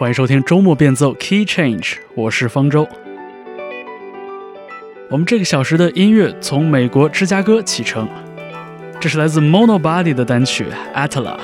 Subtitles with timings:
[0.00, 2.88] 欢迎收听周末变奏 Key Change，我是方舟。
[5.10, 8.08] 我们这个小时的音乐从美国芝加哥启程，
[8.98, 11.36] 这是来自 Monobody 的单曲 Atla。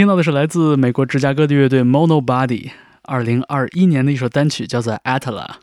[0.00, 2.70] 听到的是来自美国芝加哥的乐队 Monobody
[3.02, 5.56] 二零二一年的一首单曲，叫做 Atla。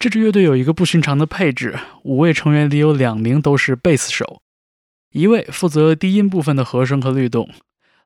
[0.00, 4.42] 这支乐队有一个不寻常的配置，五位成员里有两名都是贝斯手，
[5.12, 7.48] 一位负责低音部分的和声和律动，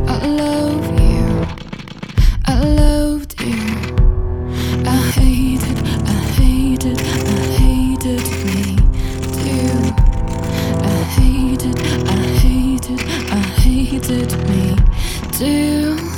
[0.06, 1.07] I love you,
[11.19, 12.99] hated I hated
[13.31, 14.75] I hated me
[15.31, 16.08] too.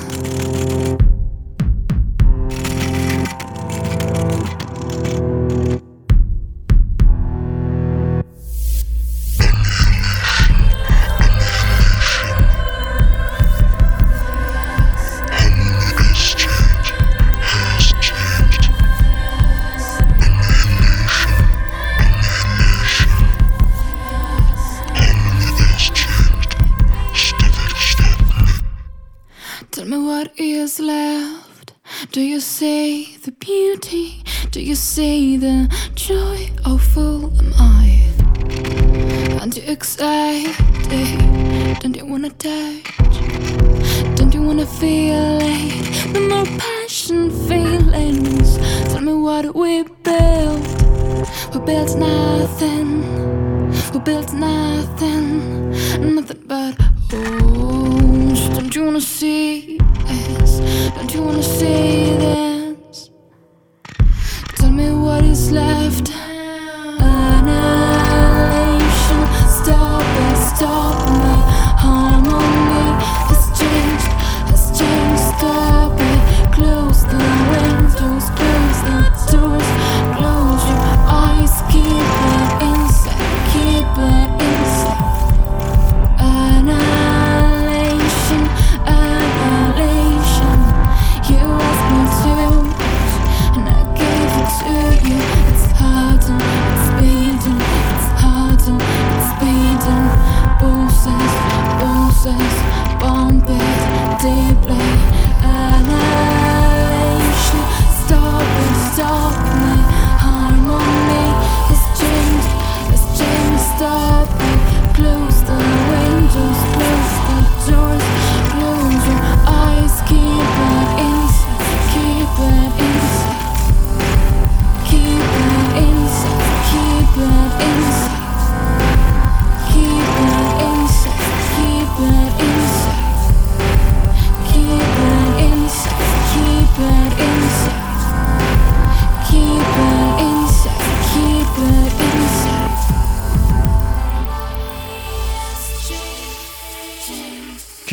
[34.72, 36.50] You see the joy?
[36.64, 38.02] Oh, fool am I.
[39.38, 40.56] Aren't you excited?
[41.82, 42.86] Don't you wanna touch?
[44.16, 46.14] Don't you wanna feel it?
[46.14, 48.50] No more passion feelings.
[48.92, 50.66] Tell me what we built.
[51.54, 52.92] We built nothing.
[53.92, 55.72] We built nothing.
[56.16, 56.76] Nothing but
[57.12, 58.40] holes.
[58.56, 60.60] Don't you wanna see this?
[60.96, 62.21] Don't you wanna see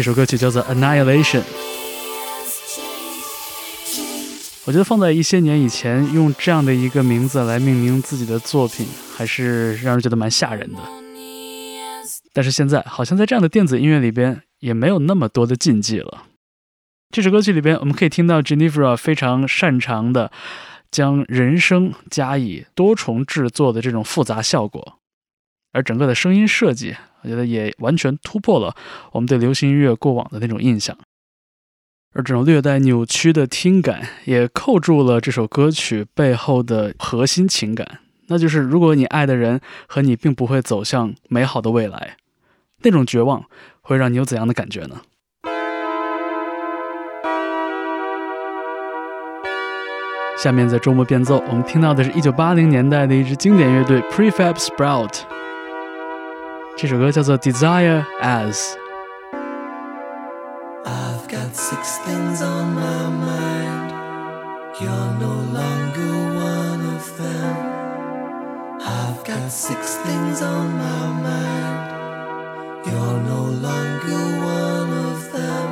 [0.09, 1.43] 首歌曲叫做《Annihilation》。
[4.65, 10.79] 我觉得放在一些年以前，用这样的一个名字来命名自己的作品，还是让人觉得蛮吓人的。
[12.33, 16.25] 但是现在，好像在这样的电子音乐里边，也没有那么多的禁忌了。
[17.11, 20.33] 这首歌曲里边，我们可以听到 Genevra 非常擅长的
[20.91, 25.01] 将人声加以多重制作的这种复杂效果，
[25.75, 28.75] 而整个的声音设计，我觉得也完全突破了
[29.13, 30.97] 我们对流行音乐过往的那种印象。
[32.15, 42.17] 而这种略带扭曲的听感，也扣住了这首歌曲背后的核心情感，那就是如果你爱的人和你并不会走向美好的未来，
[42.83, 43.45] 那种绝望
[43.83, 45.03] 会让你有怎样的感觉呢？
[50.39, 55.23] 下面在周末变奏，我们听到的是一九八零年代的一支经典乐队 Prefab Sprout，
[56.78, 58.56] 这首歌叫做《Desire As》。
[60.86, 63.94] I've got six things on my mind.
[64.82, 67.56] You're no longer one of them.
[68.82, 71.94] I've got six things on my mind.
[72.86, 75.70] You're no longer one of them.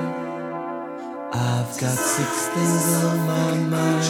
[1.33, 4.05] I've got six things on my mind.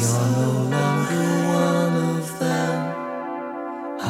[0.00, 2.35] You're no longer one of them.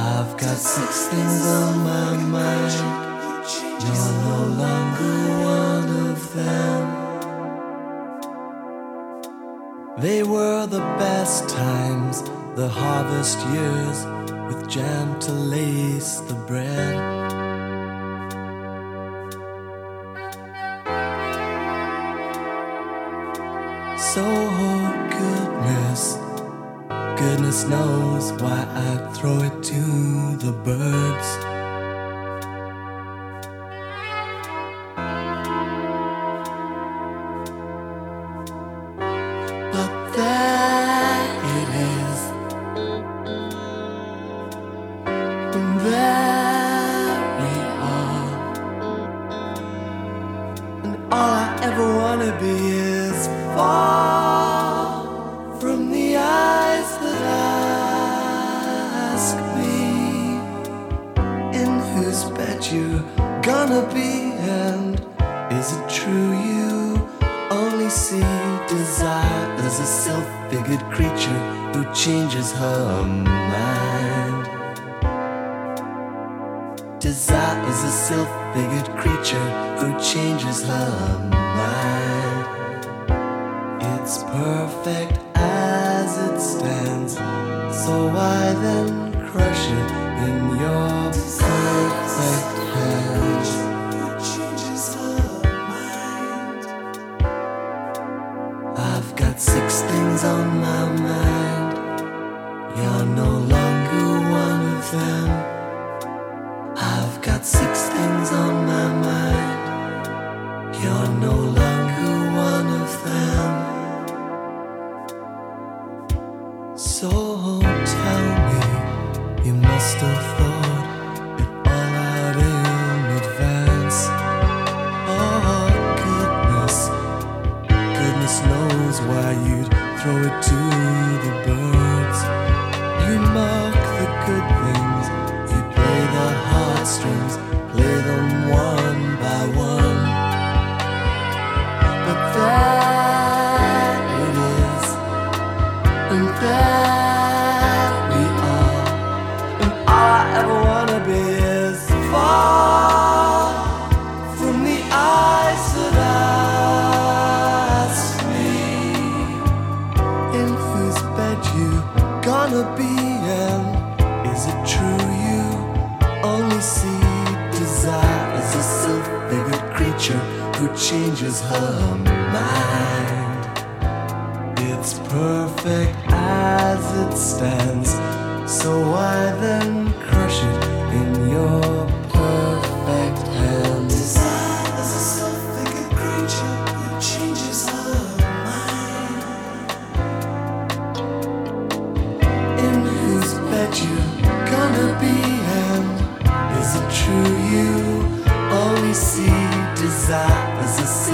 [0.08, 2.74] I've got six things on my mind.
[3.84, 5.18] You're no longer
[5.60, 6.84] one of them.
[10.00, 12.24] They were the best times,
[12.56, 14.06] the harvest years,
[14.48, 17.27] with jam to lace the bread.
[30.68, 30.97] But.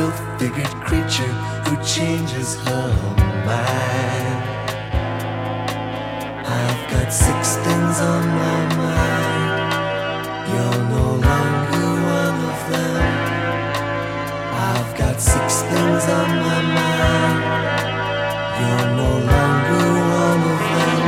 [0.04, 1.34] Self-figured creature
[1.66, 2.90] who changes her
[3.48, 4.44] mind.
[6.60, 9.62] I've got six things on my mind.
[10.52, 11.88] You're no longer
[12.20, 13.04] one of them.
[14.72, 17.40] I've got six things on my mind.
[18.60, 19.86] You're no longer
[20.26, 21.02] one of them.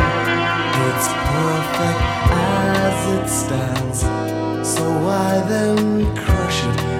[0.88, 2.02] It's perfect
[2.48, 4.00] as it stands.
[4.74, 6.95] So why then crush it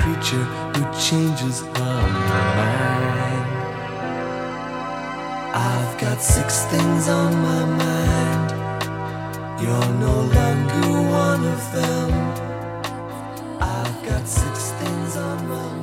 [0.00, 3.46] creature who changes her mind.
[5.54, 8.50] I've got six things on my mind.
[9.62, 10.90] You're no longer
[11.24, 12.10] one of them.
[13.60, 15.79] I've got six things on my mind.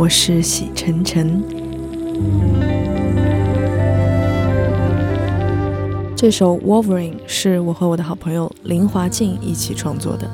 [0.00, 1.44] 我是喜晨晨。
[6.16, 10.26] 这首《Wolverine》是我和我的好朋友林华静一起创作的。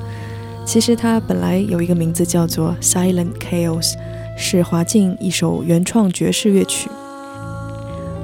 [0.65, 3.91] 其实它本来有一个名字叫做《Silent Chaos》，
[4.37, 6.89] 是华静一首原创爵士乐曲。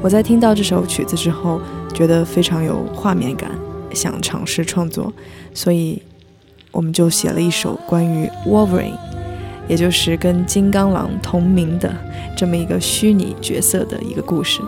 [0.02, 1.60] 我在听到这首曲子之后，
[1.94, 3.52] 觉得非常有画面感，
[3.94, 5.12] 想尝试创作，
[5.54, 6.02] 所以
[6.72, 8.98] 我们就写了一首关于 Wolverine。
[9.68, 11.94] 也就是跟金刚狼同名的
[12.36, 14.62] 这么一个虚拟角色的一个故事。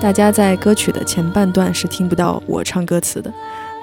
[0.00, 3.32] 大家在歌曲的前半段是听不到我唱歌词的，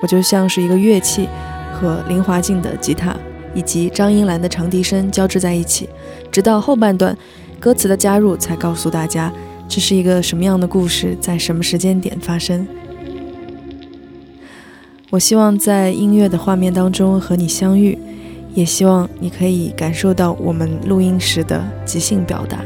[0.01, 1.29] 我就像是一个乐器，
[1.73, 3.15] 和林华静的吉他
[3.53, 5.88] 以及张英兰的长笛声交织在一起，
[6.29, 7.17] 直到后半段
[7.57, 9.31] 歌词的加入，才告诉大家
[9.69, 12.67] 这是一个什么样的故事，在什么时间点发生。
[15.11, 17.97] 我希望在音乐的画面当中和你相遇，
[18.53, 22.59] 也希望你可以感受到我们录音时的即兴表达。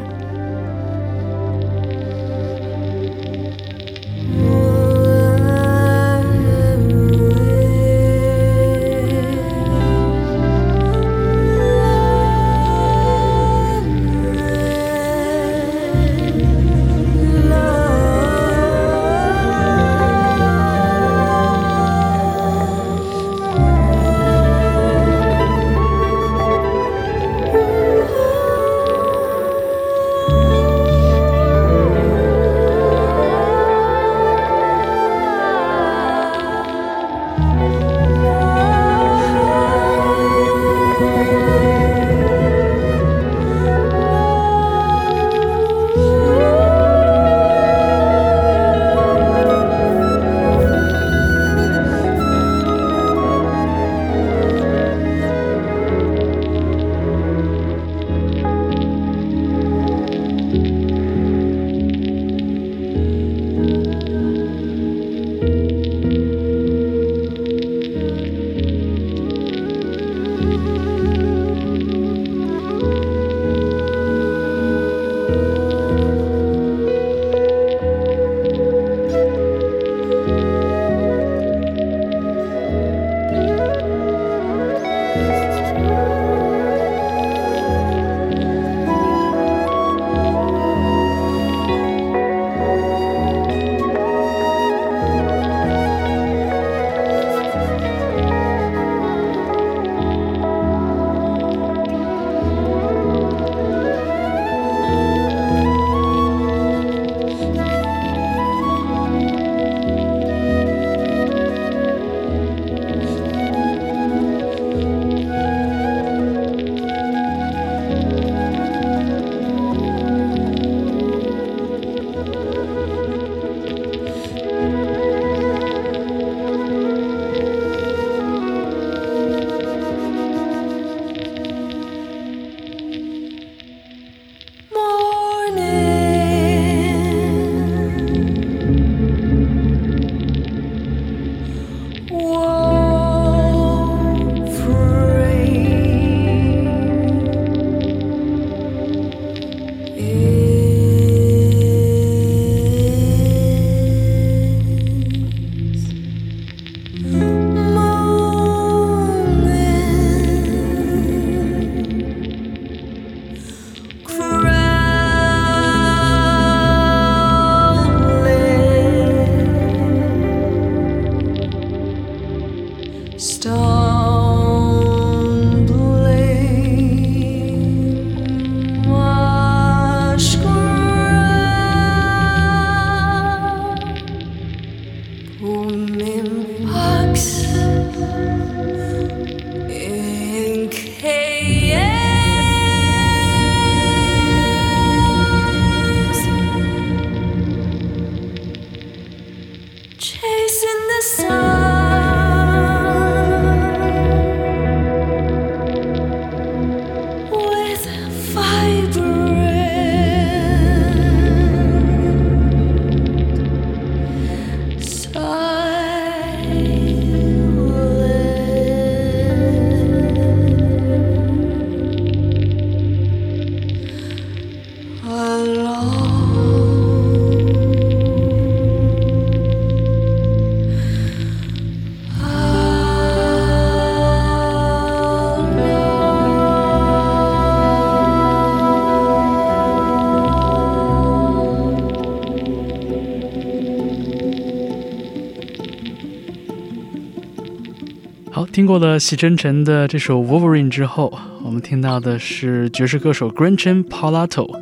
[248.63, 254.57] 经过了席真尘的这首 Wolverine 之后，我们听到的是爵士歌手 Grenchen Palato，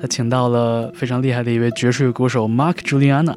[0.00, 3.36] 他请到了非常厉害的一位爵士乐歌手 Mark Juliana。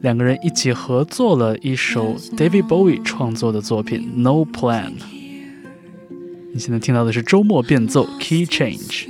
[0.00, 4.92] 两个人一起合作了一首 David Bowie 创作的作品 No Plan。
[6.54, 9.04] 你现在听到的是周末变奏 Key Change。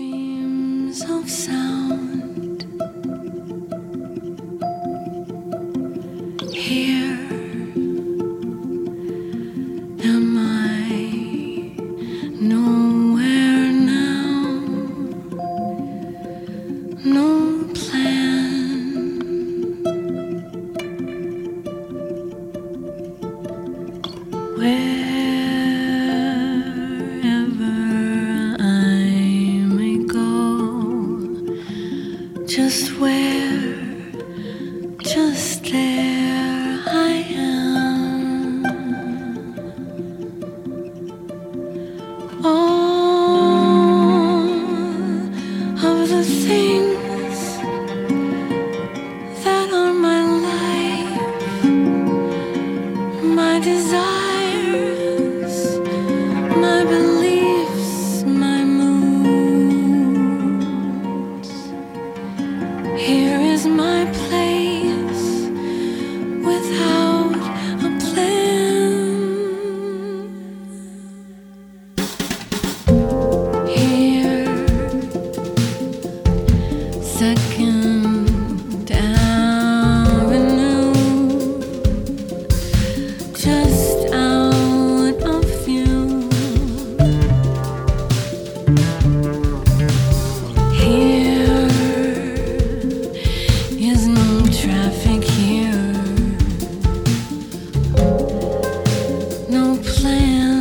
[99.50, 100.59] No plan,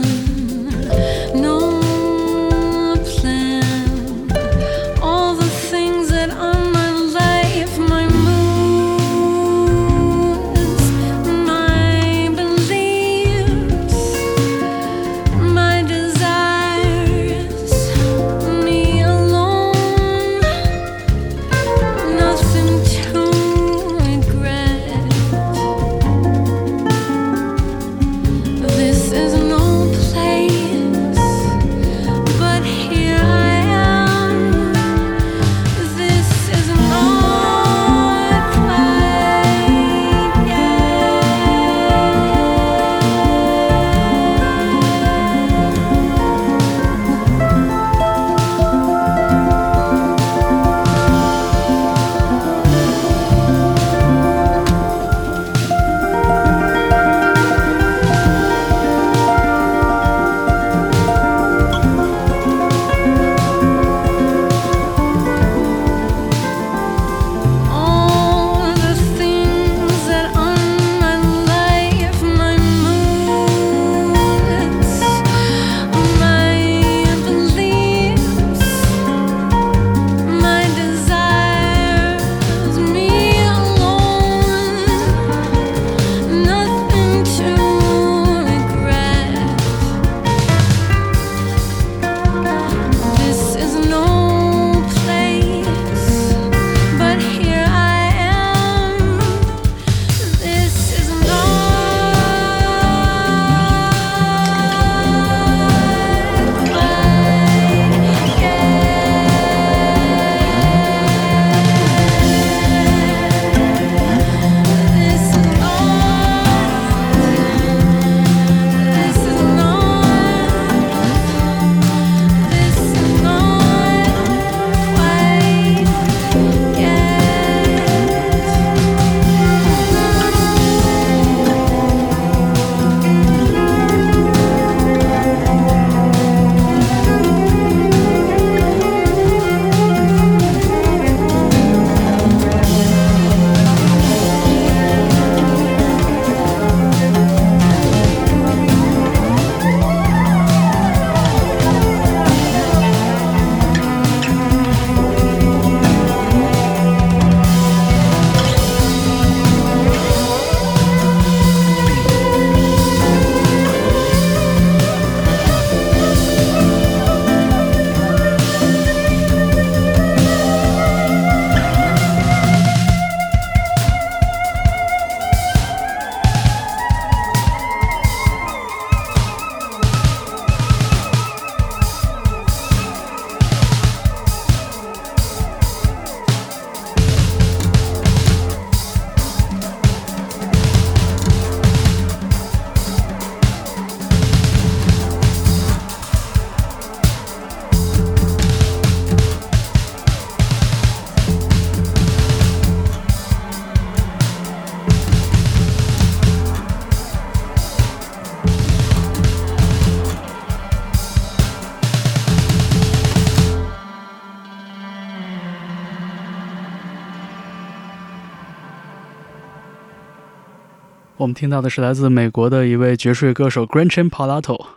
[221.19, 224.67] 我们听到的是来自美国的一位爵士乐歌手 Gretchen Palato，。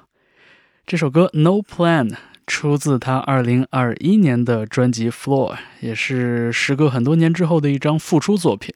[0.85, 2.09] 这首歌《No Plan》
[2.49, 8.75] 出自他2021年的专辑《Floor》，也是时隔很多年之后的一张复出作品。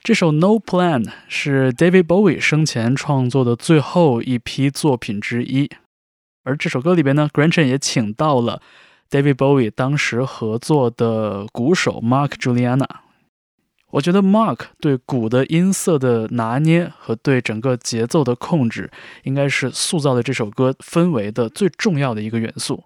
[0.00, 5.68] 这首《No Plan》是 David Bowie 生前创作的最后一批作品之一，
[6.44, 8.62] 而这首歌里边呢，Gretchen 也请到了
[9.10, 12.86] David Bowie 当时合作的鼓手 Mark Juliana。
[13.92, 18.90] 我觉得 Mark 对鼓的音色的拿捏和对整个节奏的控制，
[19.24, 22.84] 应该是塑造了这首歌氛围的最重要的一个元素。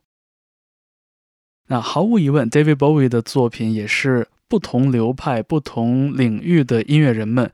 [1.68, 7.52] 那毫无疑问，David Bowie 的作品也是不同流派、不同领域的音乐人们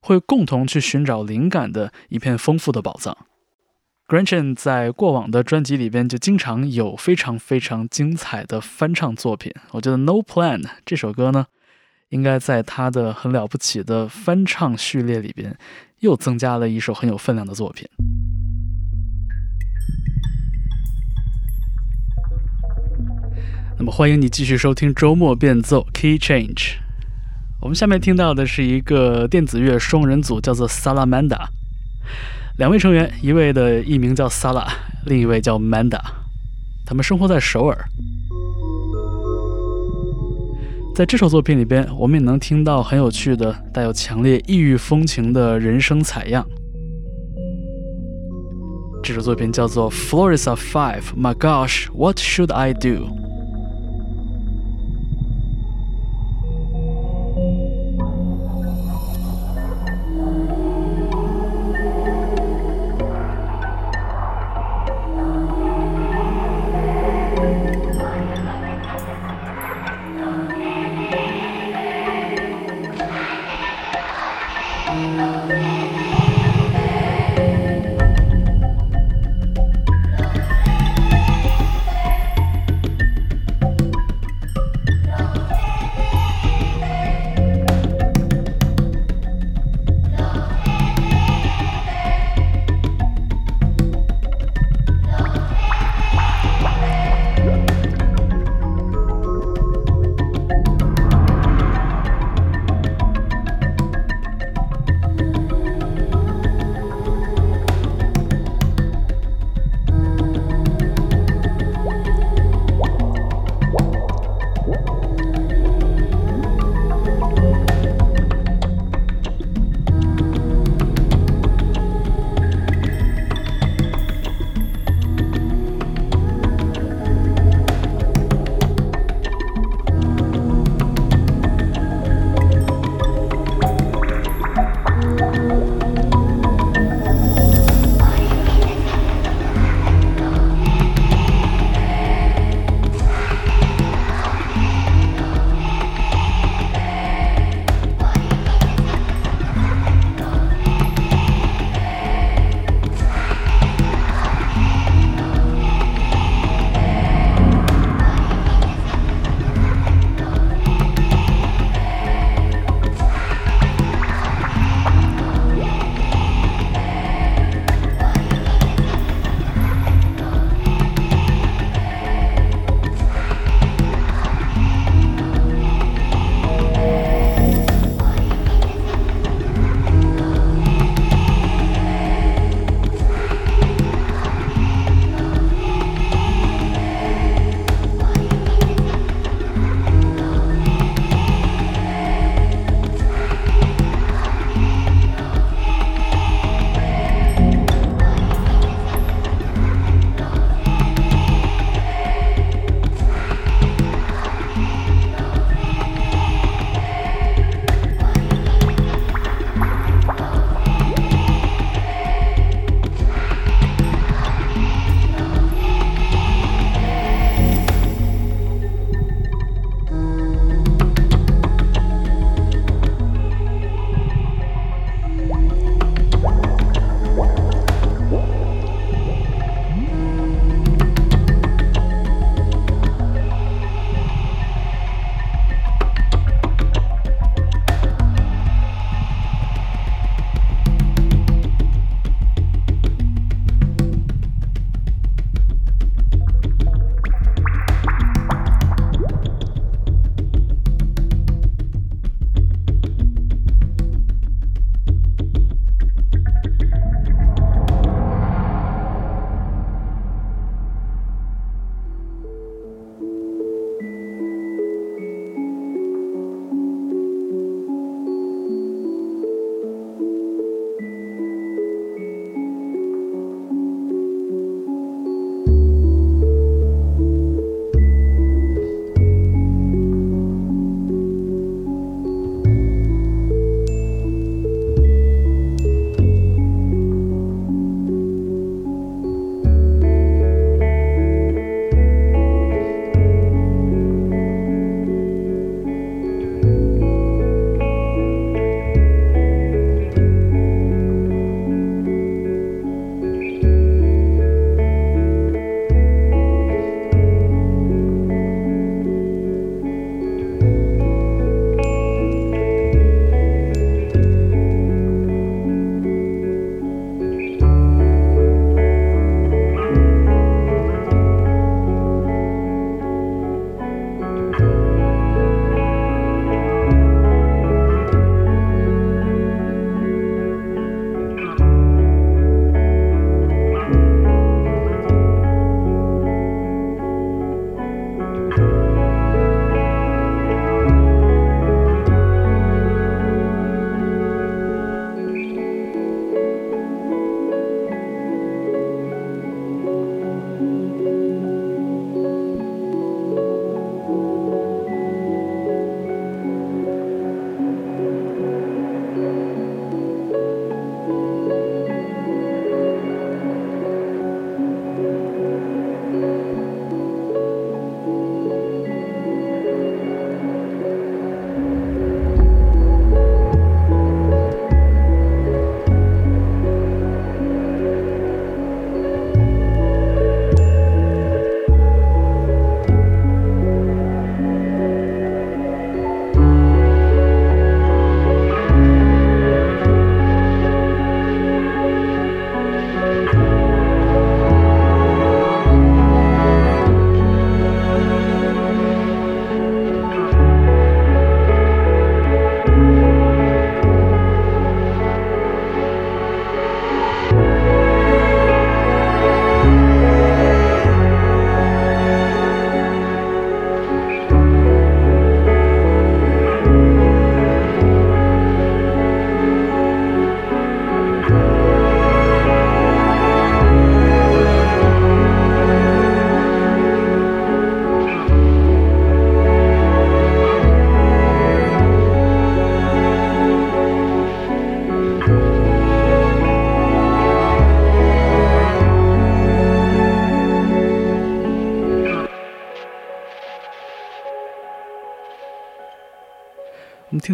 [0.00, 3.14] 会共同去寻找灵感的一片丰富的宝藏。
[4.08, 9.52] Gretchen 在过往的专辑里边就经常有非常非常精彩的翻唱作品。
[9.72, 11.46] 我觉得《No Plan》这首歌呢。
[12.10, 15.56] 应该在他的很了不起的翻唱序列里边，
[16.00, 17.88] 又增加了一首很有分量的作品。
[23.76, 26.76] 那么，欢迎你继续收听周末变奏 Key Change。
[27.60, 31.46] 我们下面听到的是一个电子乐双人组，叫做 Salamanda。
[32.58, 34.68] 两位成员，一位的艺名叫 Sala，
[35.06, 36.00] 另一位叫 Manda。
[36.86, 37.88] 他们生活在首尔。
[40.94, 46.46] 在这首作品里边，我们也能听到很有趣的、带有强烈异域风情的人声采样。
[49.02, 53.08] 这首作品叫做《floris of Five》，My Gosh，What Should I Do？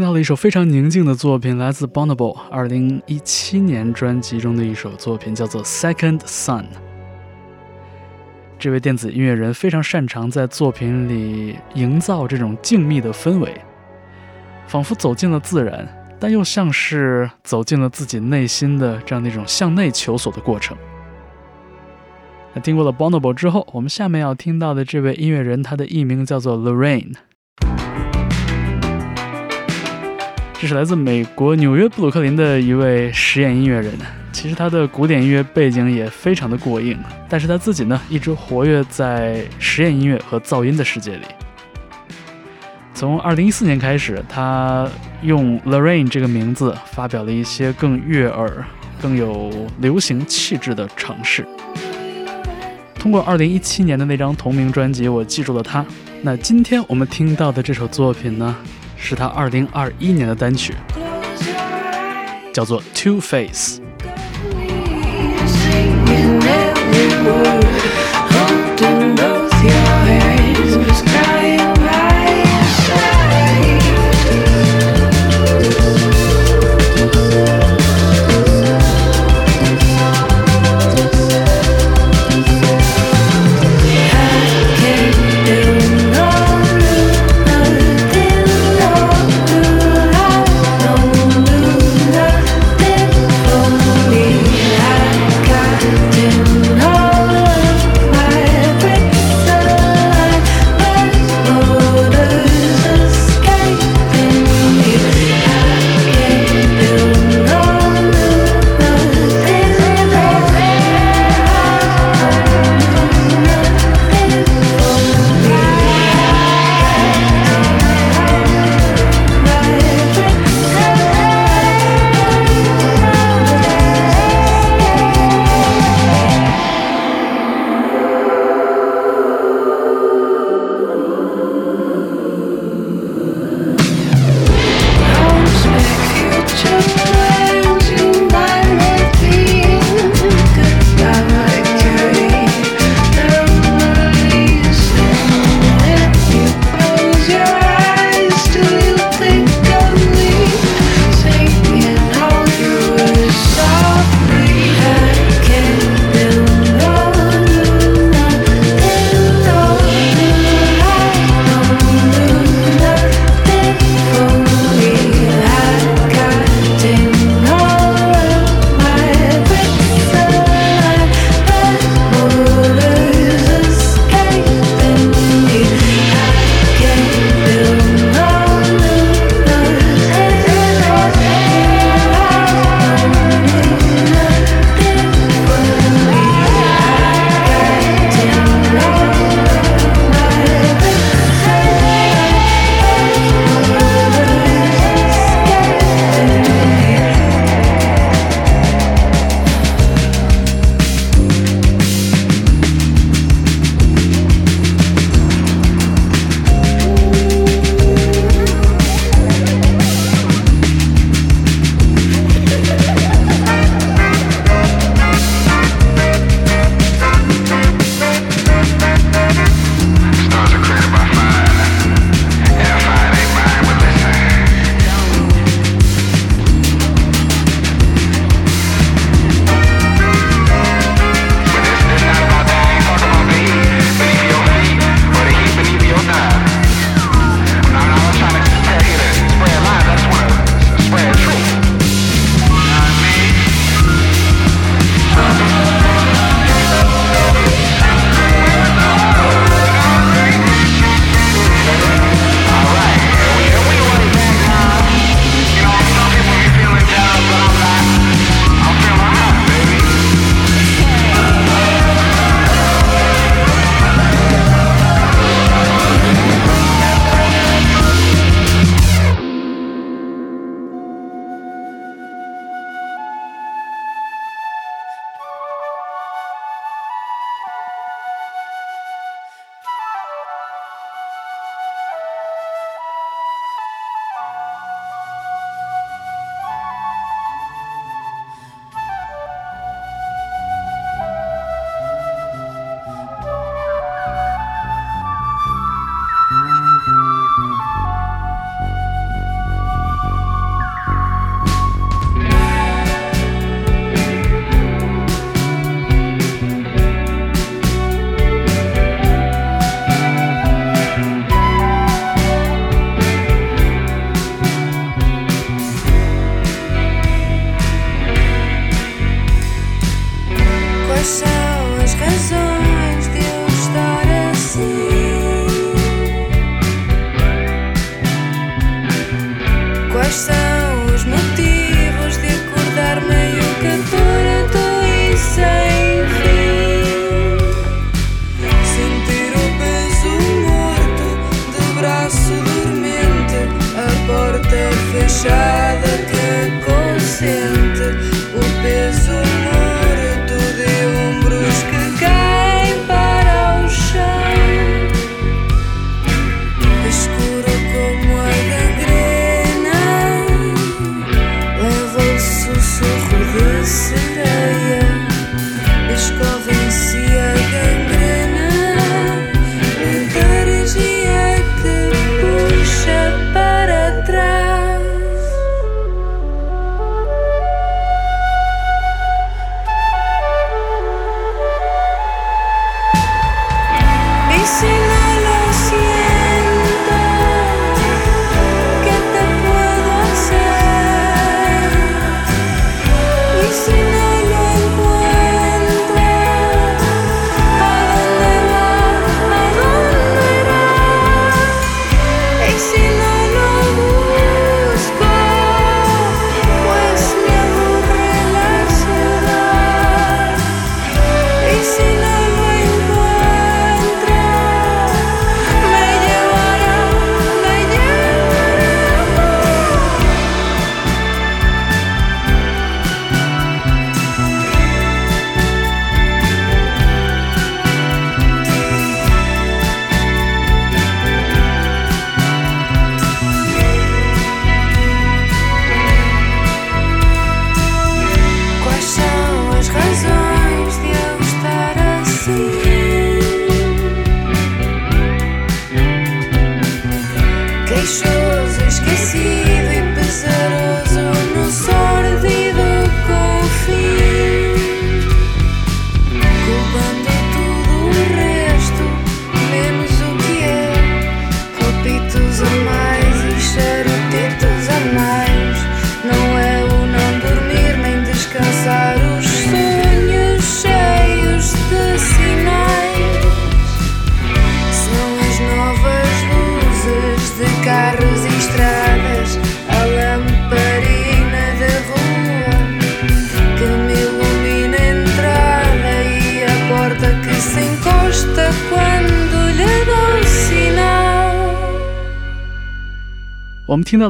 [0.00, 6.62] 听到了一首非常宁静的作品，来自 Bonobo 二零一七年专辑中的一首作品，叫做《Second Sun》。
[8.58, 13.54] 这位电子音乐人非常擅长在作品里营造这种静谧的氛围，
[14.66, 15.86] 仿佛走进了自然，
[16.18, 20.74] 但又像是走进了自己内心的这样的一种向内求索的过程。
[22.54, 27.16] 那听过了 Bonobo 之后，我们下面要听到的这位音乐人，他的艺名叫做 Lorraine。
[30.60, 33.94] 这是来自美国纽约布鲁克林的一位实验音乐人。
[34.30, 36.98] 其实他的古典音乐背景也非常的过硬，
[37.30, 41.22] 但是他自己呢一直活跃在实验音乐和噪音的世界里。
[42.92, 44.86] 从2014年开始，他
[45.22, 48.62] 用 Lorraine 这个名字发表了一些更悦耳、
[49.00, 51.48] 更有流行气质的尝试。
[52.96, 55.82] 通过2017年的那张同名专辑，我记住了他。
[56.20, 58.54] 那今天我们听到的这首作品呢？
[59.02, 60.74] 是他二零二一年的单曲，
[62.52, 63.80] 叫做《Two Face》。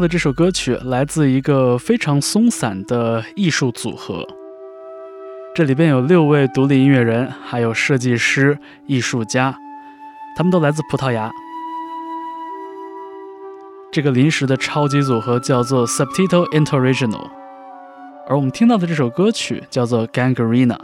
[0.01, 4.27] 的这首歌曲来自一个非常松散的艺术组合，
[5.55, 9.55] 这里边有六位独立音乐人，还有设计师、艺术家，
[10.37, 11.31] 他们都来自葡萄牙。
[13.93, 17.29] 这个临时的超级组合叫做 Subtito Interregional，
[18.29, 20.79] 而我们听到的这首歌曲叫做 Gangrena。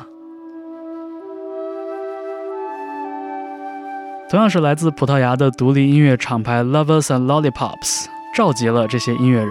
[4.29, 8.07] 同样是来自葡萄牙的独立音乐厂牌 Lovers and Lollipops
[8.37, 9.51] 召集了这些音乐人，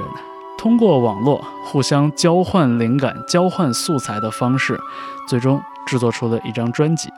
[0.60, 4.80] 通过网络互相交换灵感、交换素材的方式，
[5.28, 7.10] 最终制作出了一张专辑。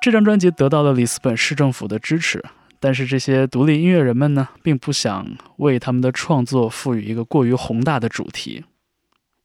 [0.00, 2.42] 这张专辑得到了里斯本市政府的支持，
[2.80, 5.26] 但是这些独立音乐人们呢，并不想
[5.58, 8.64] 为他们的创作赋予一个过于宏大的主题。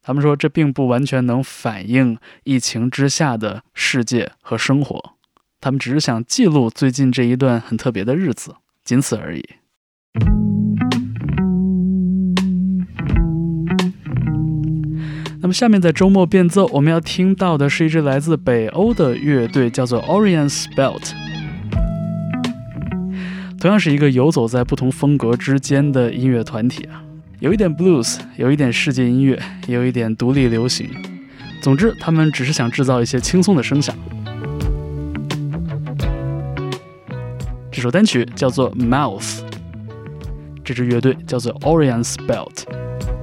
[0.02, 5.16] 他们说，这并不完全能反映疫情之下的世界和生活。
[5.60, 8.56] 他们只是想记录最近这一段很特别的日子，
[8.86, 9.44] 仅此而已。
[15.40, 21.14] 那么，下面在周末变奏，我们要听到的是一支来自北欧的乐队，叫做 Orient Spelt。
[23.58, 27.02] 同样是一个游走在不同风格之间的音乐团体啊，
[27.40, 30.90] 有一点 blues，有一点世界音乐，也有一点独立流行。
[31.62, 33.96] 总之，他们只是想制造一些轻松的声响。
[37.72, 39.40] 这首单曲叫做《Mouth》，
[40.68, 43.17] 这支乐队叫做 Orient Spelt。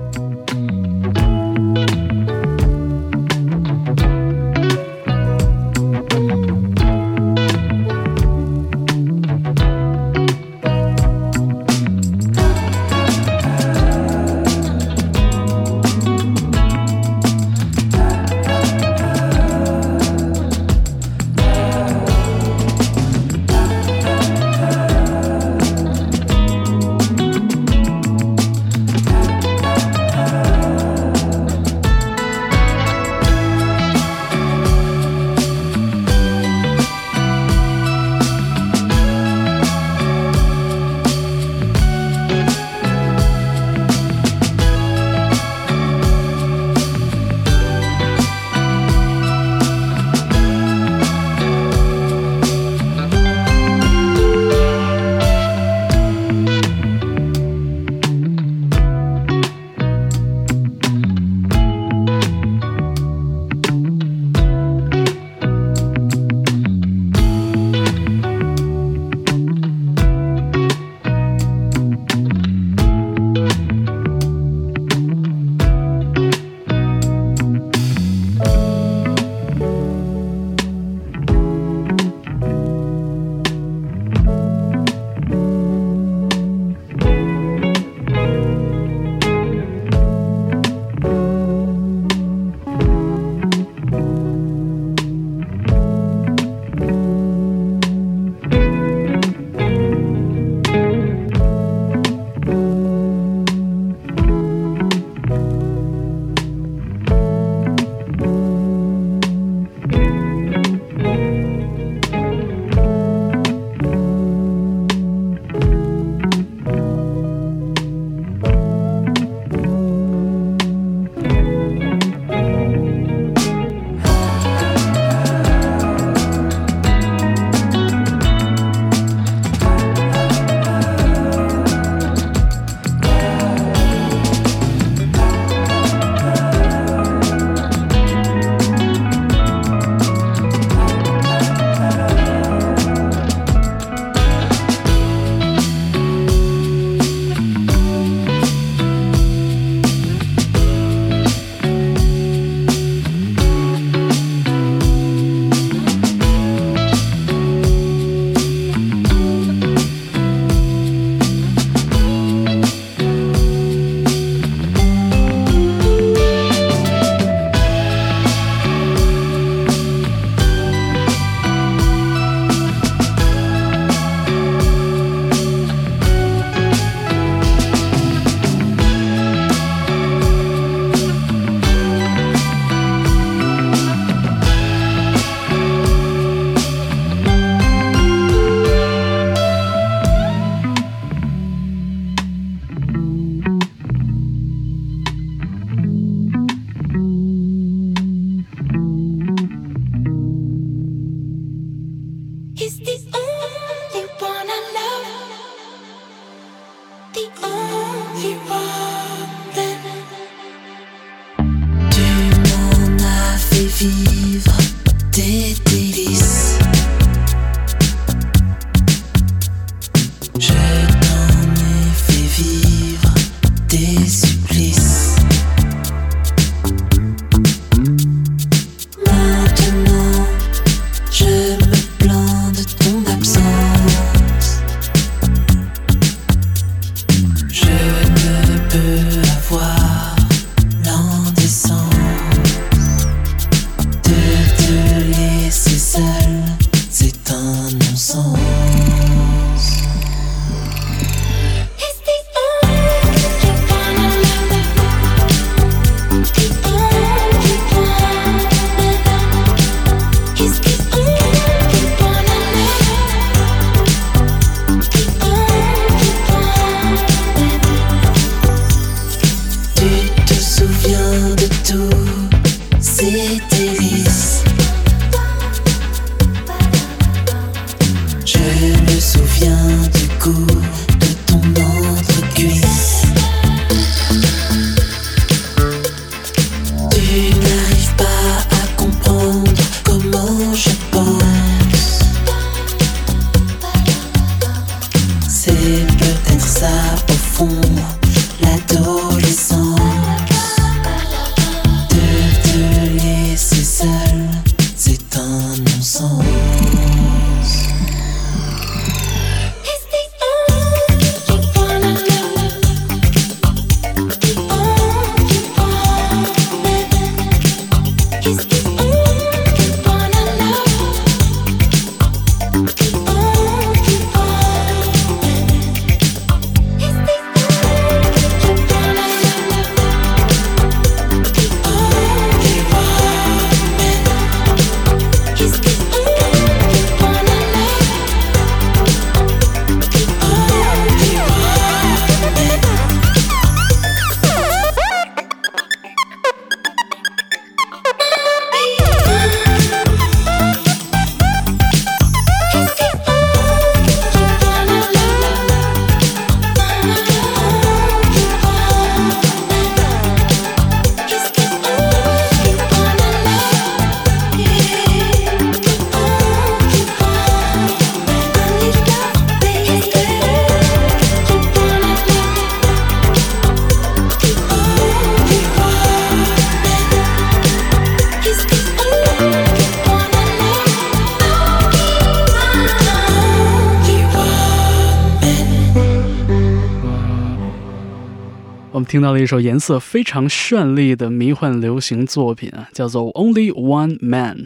[389.05, 394.44] 到了一首颜色非常绚丽的迷幻流行作品啊，叫做《Only One Man》，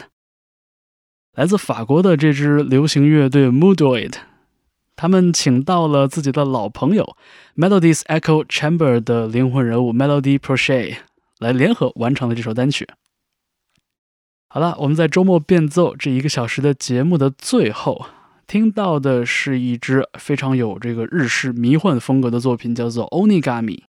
[1.33, 4.15] 来自法国的这支流行乐队 Moodoid，
[4.97, 7.15] 他们请到了自己的老朋友
[7.55, 10.97] Melodies Echo Chamber 的灵魂人物 Melody Prochet
[11.39, 12.85] 来联合完成了这首单曲。
[14.49, 18.07] 好了，我们在周末变奏这一个小时的节目的最后，
[18.45, 23.83] 听到的是一支非常有这个日式迷幻风格的作品，叫做 Onigami。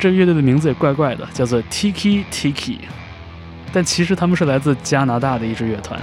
[0.00, 2.78] 这乐队的名字也怪怪的，叫做 Tiki Tiki，
[3.72, 6.00] 但其实他们是来自加拿大的一支乐团。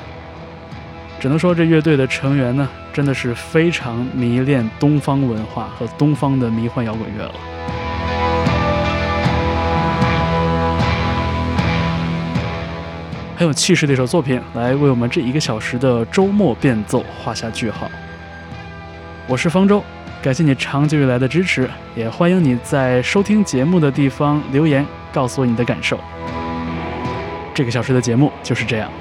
[1.18, 7.34] 只能说这乐队的成员呢，真的是非常迷恋东方文化和东方的迷幻摇滚乐了。
[13.38, 17.90] 很有气势的一首作品，来为我们这一个小时的周末变奏画下句号。
[19.26, 19.84] 我是方舟，
[20.26, 26.00] 感谢你长久以来的支持，也欢迎你在收听节目的地方留言，告诉我你的感受。
[27.54, 28.92] 这个小时的节目就是这样。